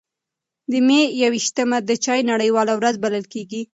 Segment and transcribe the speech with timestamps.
[0.71, 3.61] د مې یو ویشتمه د چای نړیواله ورځ بلل کېږي.